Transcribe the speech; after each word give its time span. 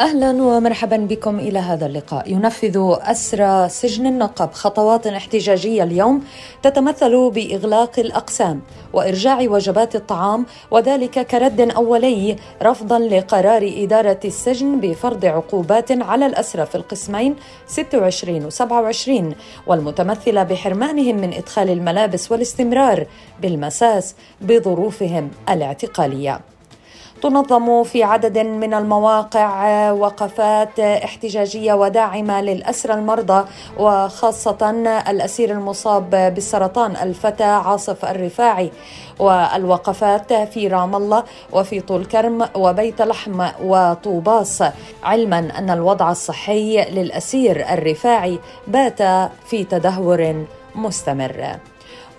أهلا 0.00 0.30
ومرحبا 0.42 0.96
بكم 0.96 1.38
إلى 1.38 1.58
هذا 1.58 1.86
اللقاء. 1.86 2.32
ينفذ 2.32 2.96
أسرى 3.00 3.68
سجن 3.68 4.06
النقب 4.06 4.52
خطوات 4.52 5.06
احتجاجية 5.06 5.82
اليوم 5.82 6.24
تتمثل 6.62 7.30
بإغلاق 7.30 7.98
الأقسام 7.98 8.60
وإرجاع 8.92 9.38
وجبات 9.40 9.96
الطعام 9.96 10.46
وذلك 10.70 11.26
كرد 11.26 11.60
أولي 11.60 12.36
رفضا 12.62 12.98
لقرار 12.98 13.72
إدارة 13.76 14.20
السجن 14.24 14.80
بفرض 14.80 15.24
عقوبات 15.24 15.92
على 15.92 16.26
الأسرى 16.26 16.66
في 16.66 16.74
القسمين 16.74 17.36
26 17.66 18.44
و 18.44 18.50
27 18.50 19.34
والمتمثله 19.66 20.42
بحرمانهم 20.42 21.16
من 21.16 21.32
إدخال 21.32 21.70
الملابس 21.70 22.32
والاستمرار 22.32 23.06
بالمساس 23.42 24.14
بظروفهم 24.40 25.30
الاعتقالية. 25.48 26.40
تنظم 27.22 27.82
في 27.82 28.04
عدد 28.04 28.38
من 28.38 28.74
المواقع 28.74 29.90
وقفات 29.90 30.80
احتجاجية 30.80 31.72
وداعمة 31.72 32.40
للاسرى 32.40 32.94
المرضى 32.94 33.44
وخاصة 33.78 34.70
الأسير 35.08 35.50
المصاب 35.50 36.10
بالسرطان 36.10 36.96
الفتى 36.96 37.44
عاصف 37.44 38.04
الرفاعي. 38.04 38.70
والوقفات 39.18 40.32
في 40.32 40.68
رام 40.68 40.96
الله 40.96 41.24
وفي 41.52 41.80
طول 41.80 42.04
كرم 42.04 42.48
وبيت 42.54 43.02
لحم 43.02 43.46
وطوباس 43.64 44.64
علما 45.04 45.38
أن 45.58 45.70
الوضع 45.70 46.10
الصحي 46.10 46.84
للأسير 46.90 47.72
الرفاعي 47.72 48.38
بات 48.66 49.02
في 49.46 49.64
تدهور 49.64 50.44
مستمر. 50.74 51.56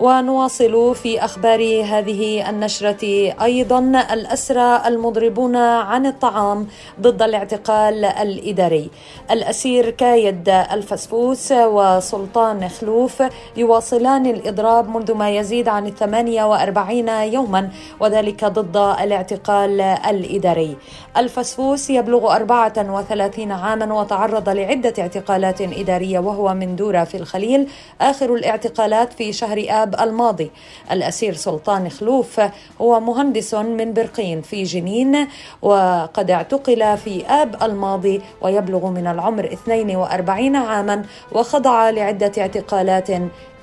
ونواصل 0.00 0.94
في 0.94 1.24
أخبار 1.24 1.84
هذه 1.84 2.50
النشرة 2.50 3.32
أيضا 3.42 3.78
الأسرى 4.12 4.82
المضربون 4.86 5.56
عن 5.56 6.06
الطعام 6.06 6.66
ضد 7.00 7.22
الاعتقال 7.22 8.04
الإداري. 8.04 8.90
الأسير 9.30 9.90
كايد 9.90 10.48
الفسفوس 10.48 11.52
وسلطان 11.52 12.68
خلوف 12.68 13.22
يواصلان 13.56 14.26
الإضراب 14.26 14.88
منذ 14.88 15.14
ما 15.14 15.30
يزيد 15.30 15.68
عن 15.68 15.90
48 15.90 17.08
يوما 17.08 17.70
وذلك 18.00 18.44
ضد 18.44 18.76
الاعتقال 18.76 19.80
الإداري. 19.80 20.76
الفسفوس 21.16 21.90
يبلغ 21.90 22.36
34 22.36 23.52
عاما 23.52 23.94
وتعرض 23.94 24.48
لعدة 24.48 24.94
اعتقالات 24.98 25.60
إدارية 25.60 26.18
وهو 26.18 26.54
من 26.54 26.76
دورة 26.76 27.04
في 27.04 27.16
الخليل 27.16 27.68
آخر 28.00 28.34
الاعتقالات 28.34 29.12
في 29.12 29.32
شهر 29.32 29.66
آب 29.68 29.89
الشاب 29.90 30.08
الماضي. 30.08 30.50
الأسير 30.92 31.34
سلطان 31.34 31.88
خلوف 31.88 32.40
هو 32.80 33.00
مهندس 33.00 33.54
من 33.54 33.92
برقين 33.92 34.42
في 34.42 34.62
جنين 34.62 35.28
وقد 35.62 36.30
اعتقل 36.30 36.96
في 36.96 37.26
آب 37.26 37.62
الماضي 37.62 38.20
ويبلغ 38.42 38.90
من 38.90 39.06
العمر 39.06 39.44
42 39.52 40.56
عاما 40.56 41.02
وخضع 41.32 41.90
لعدة 41.90 42.32
اعتقالات 42.38 43.10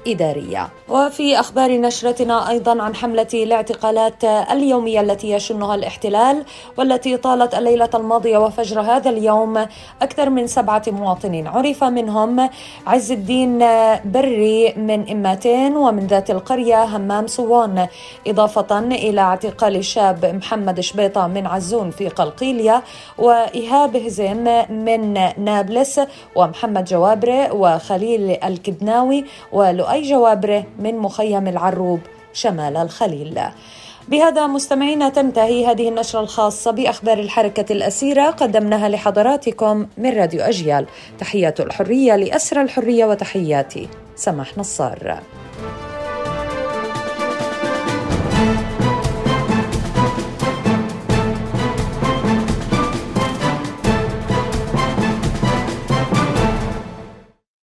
إدارية. 0.08 0.70
وفي 0.90 1.40
أخبار 1.40 1.72
نشرتنا 1.72 2.50
أيضا 2.50 2.82
عن 2.82 2.96
حملة 2.96 3.28
الاعتقالات 3.34 4.24
اليومية 4.24 5.02
التي 5.02 5.32
يشنها 5.32 5.76
الاحتلال 5.76 6.46
والتي 6.78 7.18
طالت 7.18 7.56
الليلة 7.56 7.90
الماضية 7.94 8.38
وفجر 8.38 8.82
هذا 8.82 9.10
اليوم. 9.10 9.66
أكثر 10.02 10.30
من 10.30 10.48
سبعة 10.48 10.84
مواطنين 10.88 11.48
عرف 11.48 11.84
منهم 11.84 12.50
عز 12.88 13.12
الدين 13.12 13.60
بري 14.06 14.74
من 14.78 15.10
إماتين 15.12 15.76
ومن 15.76 16.08
ذات 16.08 16.32
القرية 16.32 16.84
همام 16.84 17.28
صوان 17.28 17.88
إضافة 18.28 18.80
إلى 18.80 19.22
اعتقال 19.22 19.76
الشاب 19.76 20.26
محمد 20.26 20.80
شبيطة 20.80 21.28
من 21.28 21.48
عزون 21.48 21.92
في 21.92 22.10
قلقيلية 22.10 22.84
وإيهاب 23.18 23.96
هزم 23.96 24.64
من 24.70 25.14
نابلس 25.38 26.02
ومحمد 26.36 26.86
جوابرة 26.86 27.54
وخليل 27.54 28.38
الكدناوي 28.44 29.26
ولؤي 29.52 29.97
أي 29.98 30.02
جوابره 30.02 30.64
من 30.80 30.98
مخيم 30.98 31.48
العروب 31.48 32.00
شمال 32.34 32.78
الخليل. 32.78 33.40
بهذا 34.08 34.48
مستمعينا 34.48 35.10
تنتهي 35.10 35.66
هذه 35.66 35.90
النشرة 35.90 36.20
الخاصة 36.20 36.72
بأخبار 36.72 37.20
الحركة 37.20 37.74
الأسيرة 37.74 38.30
قدمناها 38.30 38.90
لحضراتكم 38.90 39.88
من 39.98 40.18
راديو 40.18 40.42
أجيال. 40.42 40.86
تحيات 41.20 41.60
الحرية 41.60 42.16
لأسرى 42.16 42.62
الحرية 42.62 43.06
وتحياتي 43.06 43.90
سماح 44.16 44.58
نصار. 44.58 45.20